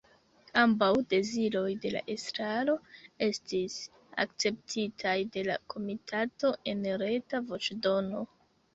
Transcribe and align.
Ambaŭ 0.59 0.87
deziroj 1.13 1.69
de 1.83 1.91
la 1.97 2.01
estraro 2.13 2.75
estis 3.27 3.77
akceptitaj 4.27 5.15
de 5.39 5.47
la 5.53 5.61
komitato 5.77 6.55
en 6.75 6.87
reta 7.07 7.47
voĉdono. 7.55 8.29